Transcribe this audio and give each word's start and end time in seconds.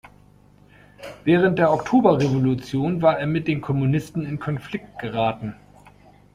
Während 1.25 1.59
der 1.59 1.71
Oktoberrevolution 1.71 3.03
war 3.03 3.19
er 3.19 3.27
mit 3.27 3.47
den 3.47 3.61
Kommunisten 3.61 4.25
in 4.25 4.39
Konflikt 4.39 4.97
geraten. 4.97 5.53